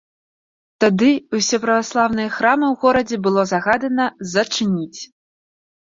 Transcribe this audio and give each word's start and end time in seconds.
Тады 0.83 1.09
ўсе 1.41 1.57
праваслаўныя 1.67 2.33
храмы 2.39 2.65
ў 2.73 2.83
горадзе 2.87 3.17
было 3.31 3.41
загадана 3.55 4.13
зачыніць. 4.37 5.01